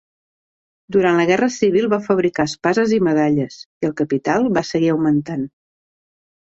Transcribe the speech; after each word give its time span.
Durant 0.95 1.19
la 1.21 1.25
Guerra 1.31 1.49
Civil 1.57 1.85
va 1.93 2.01
fabricar 2.09 2.47
espases 2.51 2.97
i 2.99 3.01
medalles, 3.11 3.61
i 3.85 3.91
el 3.93 3.97
capital 4.03 4.53
va 4.61 4.69
seguir 4.75 4.95
augmentant. 4.99 5.49